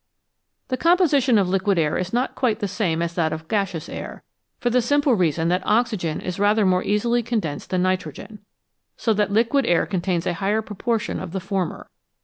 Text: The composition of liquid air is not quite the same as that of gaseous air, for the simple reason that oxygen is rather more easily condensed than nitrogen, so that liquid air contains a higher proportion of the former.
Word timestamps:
The 0.69 0.77
composition 0.77 1.37
of 1.37 1.47
liquid 1.47 1.77
air 1.77 1.95
is 1.95 2.11
not 2.11 2.33
quite 2.33 2.57
the 2.57 2.67
same 2.67 3.03
as 3.03 3.13
that 3.13 3.31
of 3.31 3.47
gaseous 3.47 3.87
air, 3.87 4.23
for 4.57 4.71
the 4.71 4.81
simple 4.81 5.13
reason 5.13 5.47
that 5.49 5.61
oxygen 5.63 6.19
is 6.21 6.39
rather 6.39 6.65
more 6.65 6.81
easily 6.83 7.21
condensed 7.21 7.69
than 7.69 7.83
nitrogen, 7.83 8.39
so 8.97 9.13
that 9.13 9.29
liquid 9.31 9.63
air 9.67 9.85
contains 9.85 10.25
a 10.25 10.33
higher 10.33 10.63
proportion 10.63 11.19
of 11.19 11.33
the 11.33 11.39
former. 11.39 11.87